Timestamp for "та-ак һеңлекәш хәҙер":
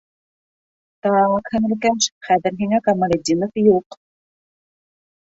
1.07-2.59